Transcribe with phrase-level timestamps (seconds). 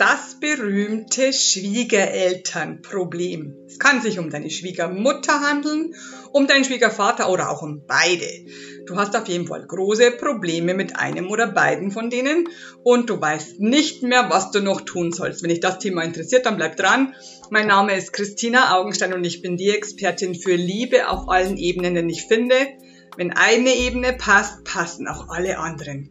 [0.00, 3.54] Das berühmte Schwiegerelternproblem.
[3.66, 5.94] Es kann sich um deine Schwiegermutter handeln,
[6.32, 8.24] um deinen Schwiegervater oder auch um beide.
[8.86, 12.48] Du hast auf jeden Fall große Probleme mit einem oder beiden von denen
[12.82, 15.42] und du weißt nicht mehr, was du noch tun sollst.
[15.42, 17.14] Wenn dich das Thema interessiert, dann bleib dran.
[17.50, 21.94] Mein Name ist Christina Augenstein und ich bin die Expertin für Liebe auf allen Ebenen,
[21.94, 22.54] denn ich finde,
[23.18, 26.10] wenn eine Ebene passt, passen auch alle anderen.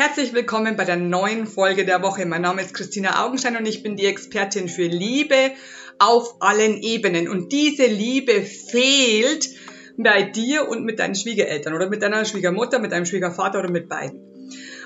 [0.00, 2.24] Herzlich willkommen bei der neuen Folge der Woche.
[2.24, 5.50] Mein Name ist Christina Augenstein und ich bin die Expertin für Liebe
[5.98, 7.28] auf allen Ebenen.
[7.28, 9.50] Und diese Liebe fehlt
[9.98, 13.90] bei dir und mit deinen Schwiegereltern oder mit deiner Schwiegermutter, mit deinem Schwiegervater oder mit
[13.90, 14.22] beiden.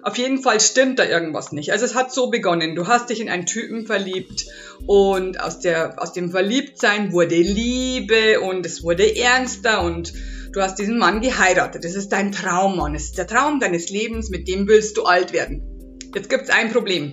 [0.00, 1.72] Auf jeden Fall stimmt da irgendwas nicht.
[1.72, 2.74] Also es hat so begonnen.
[2.74, 4.46] Du hast dich in einen Typen verliebt
[4.86, 10.14] und aus, der, aus dem Verliebtsein wurde Liebe und es wurde ernster und
[10.52, 11.84] Du hast diesen Mann geheiratet.
[11.84, 12.94] Das ist dein Traummann.
[12.94, 14.28] Es ist der Traum deines Lebens.
[14.28, 15.98] Mit dem willst du alt werden.
[16.14, 17.12] Jetzt gibt's ein Problem.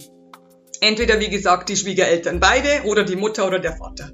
[0.81, 4.11] Entweder, wie gesagt, die Schwiegereltern beide oder die Mutter oder der Vater.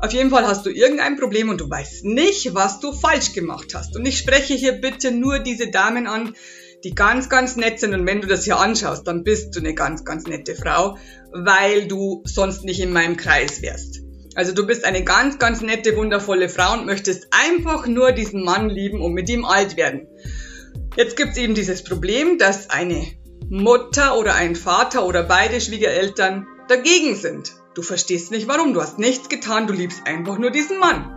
[0.00, 3.74] Auf jeden Fall hast du irgendein Problem und du weißt nicht, was du falsch gemacht
[3.74, 3.96] hast.
[3.96, 6.34] Und ich spreche hier bitte nur diese Damen an,
[6.84, 7.94] die ganz, ganz nett sind.
[7.94, 10.96] Und wenn du das hier anschaust, dann bist du eine ganz, ganz nette Frau,
[11.32, 14.03] weil du sonst nicht in meinem Kreis wärst.
[14.34, 18.68] Also du bist eine ganz, ganz nette, wundervolle Frau und möchtest einfach nur diesen Mann
[18.68, 20.08] lieben und mit ihm alt werden.
[20.96, 23.06] Jetzt gibt's eben dieses Problem, dass eine
[23.48, 27.52] Mutter oder ein Vater oder beide Schwiegereltern dagegen sind.
[27.74, 31.10] Du verstehst nicht warum, du hast nichts getan, du liebst einfach nur diesen Mann.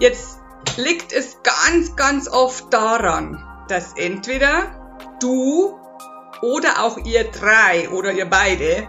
[0.00, 0.38] Jetzt
[0.76, 5.78] liegt es ganz, ganz oft daran, dass entweder du
[6.40, 8.88] oder auch ihr drei oder ihr beide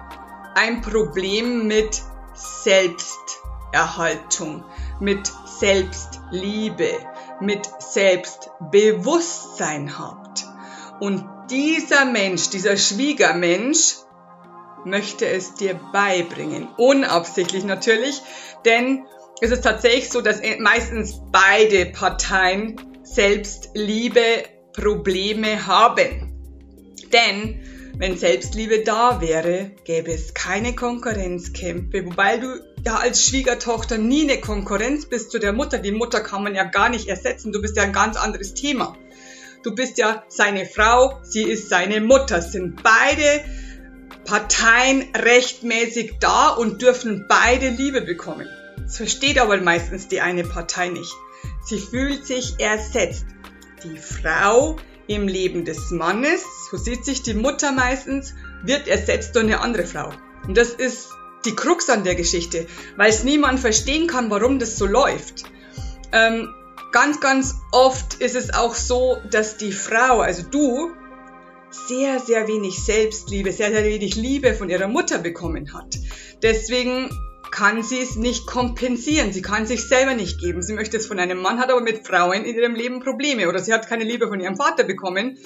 [0.56, 2.02] ein Problem mit
[2.34, 4.66] Selbsterhaltung,
[5.00, 6.90] mit Selbstliebe,
[7.40, 10.46] mit Selbstbewusstsein habt.
[11.00, 13.96] Und dieser Mensch, dieser Schwiegermensch,
[14.86, 16.68] möchte es dir beibringen.
[16.78, 18.22] Unabsichtlich natürlich,
[18.66, 19.06] denn
[19.42, 24.22] es ist tatsächlich so, dass meistens beide Parteien Selbstliebe
[24.74, 26.30] Probleme haben.
[27.12, 27.62] Denn
[27.98, 32.48] wenn Selbstliebe da wäre, gäbe es keine Konkurrenzkämpfe, wobei du
[32.84, 35.78] ja als Schwiegertochter nie eine Konkurrenz bist zu der Mutter.
[35.78, 37.52] Die Mutter kann man ja gar nicht ersetzen.
[37.52, 38.98] Du bist ja ein ganz anderes Thema.
[39.64, 42.42] Du bist ja seine Frau, sie ist seine Mutter.
[42.42, 43.46] Sind beide
[44.26, 48.48] Parteien rechtmäßig da und dürfen beide Liebe bekommen.
[48.78, 51.14] Das versteht aber meistens die eine Partei nicht.
[51.64, 53.26] Sie fühlt sich ersetzt.
[53.84, 54.78] Die Frau
[55.08, 58.34] im Leben des Mannes, so sieht sich die Mutter meistens,
[58.64, 60.12] wird ersetzt durch eine andere Frau.
[60.48, 61.10] Und das ist
[61.46, 65.44] die Krux an der Geschichte, weil es niemand verstehen kann, warum das so läuft.
[66.12, 66.54] Ähm,
[66.92, 70.92] ganz, ganz oft ist es auch so, dass die Frau, also du,
[71.88, 75.98] sehr, sehr wenig Selbstliebe, sehr, sehr wenig Liebe von ihrer Mutter bekommen hat.
[76.42, 77.10] Deswegen
[77.54, 79.32] kann sie es nicht kompensieren.
[79.32, 80.64] Sie kann sich selber nicht geben.
[80.64, 83.60] Sie möchte es von einem Mann, hat aber mit Frauen in ihrem Leben Probleme oder
[83.60, 85.38] sie hat keine Liebe von ihrem Vater bekommen.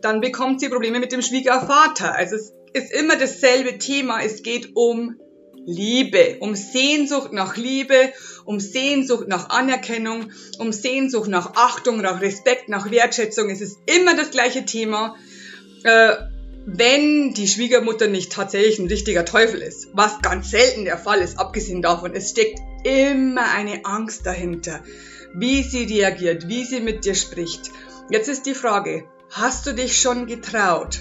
[0.00, 2.16] Dann bekommt sie Probleme mit dem Schwiegervater.
[2.16, 4.20] Also es ist immer dasselbe Thema.
[4.22, 5.20] Es geht um
[5.64, 8.12] Liebe, um Sehnsucht nach Liebe,
[8.44, 13.50] um Sehnsucht nach Anerkennung, um Sehnsucht nach Achtung, nach Respekt, nach Wertschätzung.
[13.50, 15.14] Es ist immer das gleiche Thema,
[15.84, 16.16] äh,
[16.64, 21.38] wenn die Schwiegermutter nicht tatsächlich ein richtiger Teufel ist, was ganz selten der Fall ist,
[21.38, 24.82] abgesehen davon, es steckt immer eine Angst dahinter,
[25.34, 27.70] wie sie reagiert, wie sie mit dir spricht.
[28.10, 31.00] Jetzt ist die Frage, hast du dich schon getraut,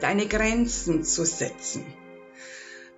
[0.00, 1.84] deine Grenzen zu setzen?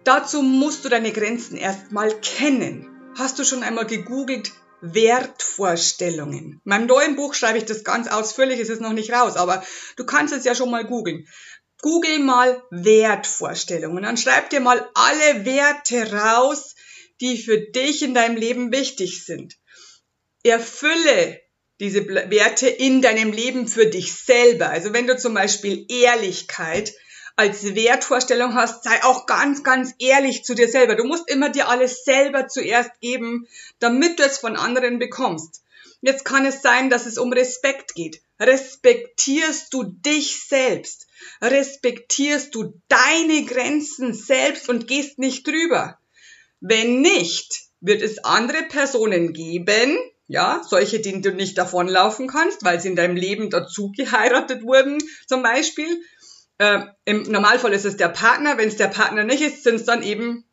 [0.05, 2.87] Dazu musst du deine Grenzen erstmal kennen.
[3.19, 6.53] Hast du schon einmal gegoogelt Wertvorstellungen?
[6.53, 9.65] In meinem neuen Buch schreibe ich das ganz ausführlich, es ist noch nicht raus, aber
[9.97, 11.27] du kannst es ja schon mal googeln.
[11.83, 16.75] Google mal Wertvorstellungen, dann schreib dir mal alle Werte raus,
[17.21, 19.57] die für dich in deinem Leben wichtig sind.
[20.43, 21.41] Erfülle
[21.81, 24.71] diese Werte in deinem Leben für dich selber.
[24.71, 26.95] Also wenn du zum Beispiel Ehrlichkeit
[27.37, 30.95] als Wertvorstellung hast, sei auch ganz, ganz ehrlich zu dir selber.
[30.95, 33.47] Du musst immer dir alles selber zuerst geben,
[33.79, 35.63] damit du es von anderen bekommst.
[36.01, 38.23] Jetzt kann es sein, dass es um Respekt geht.
[38.41, 41.07] Respektierst du dich selbst?
[41.41, 45.99] Respektierst du deine Grenzen selbst und gehst nicht drüber?
[46.61, 49.97] Wenn nicht, wird es andere Personen geben,
[50.29, 54.99] ja, solche, denen du nicht davonlaufen kannst, weil sie in deinem Leben dazu geheiratet wurden,
[55.27, 56.03] zum Beispiel.
[56.59, 58.59] Äh, Im Normalfall ist es der Partner.
[58.59, 60.46] Wenn es der Partner nicht ist, sind es dann eben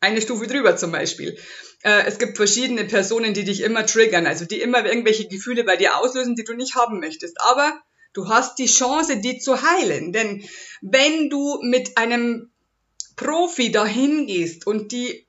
[0.00, 1.38] eine Stufe drüber zum Beispiel.
[1.82, 5.76] Äh, es gibt verschiedene Personen, die dich immer triggern, also die immer irgendwelche Gefühle bei
[5.76, 7.40] dir auslösen, die du nicht haben möchtest.
[7.40, 7.80] Aber
[8.12, 10.12] du hast die Chance, die zu heilen.
[10.12, 10.44] Denn
[10.80, 12.50] wenn du mit einem
[13.16, 15.26] Profi dahin gehst und die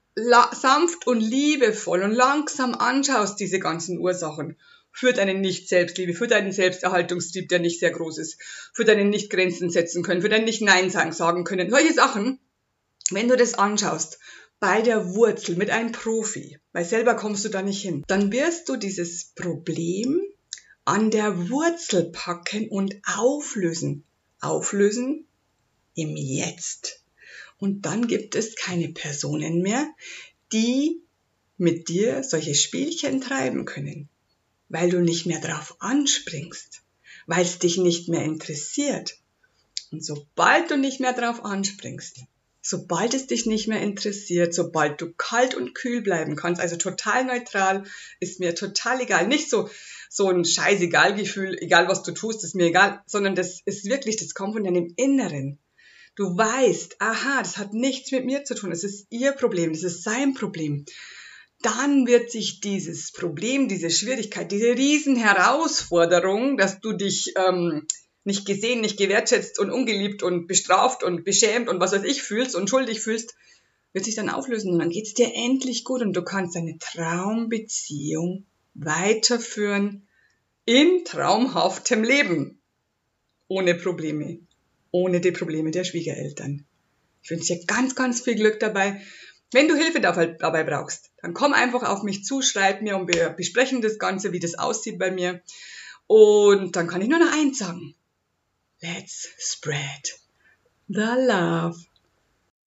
[0.52, 4.58] sanft und liebevoll und langsam anschaust, diese ganzen Ursachen,
[4.92, 8.42] für deine Nicht-Selbstliebe, für deinen Selbsterhaltungstrieb, der nicht sehr groß ist,
[8.74, 12.40] für deine Nicht-Grenzen setzen können, für dein Nicht-Nein sagen können, solche Sachen,
[13.12, 14.20] wenn du das anschaust,
[14.60, 18.68] bei der Wurzel mit einem Profi, weil selber kommst du da nicht hin, dann wirst
[18.70, 20.22] du dieses Problem
[20.86, 24.04] an der Wurzel packen und auflösen.
[24.42, 25.26] Auflösen
[25.96, 27.04] im Jetzt.
[27.58, 29.88] Und dann gibt es keine Personen mehr,
[30.54, 31.02] die
[31.58, 34.08] mit dir solche Spielchen treiben können,
[34.70, 36.82] weil du nicht mehr drauf anspringst,
[37.28, 39.18] weil es dich nicht mehr interessiert.
[39.92, 42.24] Und sobald du nicht mehr drauf anspringst,
[42.62, 47.26] sobald es dich nicht mehr interessiert, sobald du kalt und kühl bleiben kannst, also total
[47.26, 47.84] neutral,
[48.20, 49.28] ist mir total egal.
[49.28, 49.70] Nicht so,
[50.10, 54.18] so ein scheißegal Gefühl, egal was du tust, ist mir egal, sondern das ist wirklich,
[54.18, 55.60] das kommt von deinem Inneren.
[56.16, 59.84] Du weißt, aha, das hat nichts mit mir zu tun, es ist ihr Problem, das
[59.84, 60.86] ist sein Problem.
[61.62, 67.86] Dann wird sich dieses Problem, diese Schwierigkeit, diese Riesenherausforderung, dass du dich ähm,
[68.24, 72.56] nicht gesehen, nicht gewertschätzt und ungeliebt und bestraft und beschämt und was weiß ich fühlst
[72.56, 73.36] und schuldig fühlst,
[73.94, 78.46] wird sich dann auflösen und dann geht's dir endlich gut und du kannst deine Traumbeziehung
[78.76, 80.08] weiterführen
[80.66, 82.62] in traumhaftem Leben.
[83.48, 84.40] Ohne Probleme
[84.92, 86.66] ohne die Probleme der Schwiegereltern.
[87.22, 89.02] Ich wünsche dir ganz, ganz viel Glück dabei.
[89.52, 93.30] Wenn du Hilfe dabei brauchst, dann komm einfach auf mich zu, schreib mir und wir
[93.30, 95.42] besprechen das Ganze, wie das aussieht bei mir.
[96.08, 97.96] Und dann kann ich nur noch eins sagen.
[98.82, 100.04] Let's spread
[100.88, 101.76] the love.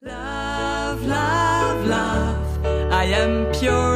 [0.02, 2.66] Love, love, love.
[2.92, 3.91] I am pure.